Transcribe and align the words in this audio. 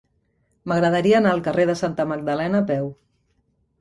M'agradaria 0.71 1.19
anar 1.21 1.33
al 1.37 1.43
carrer 1.49 1.67
de 1.71 1.77
Santa 1.85 2.07
Magdalena 2.13 2.63
a 2.65 2.67
peu. 2.73 2.89